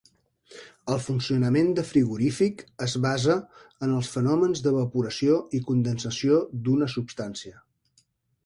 [0.93, 3.37] El funcionament de frigorífic es basa
[3.89, 7.63] en els fenòmens d'evaporació i condensació d'una substància.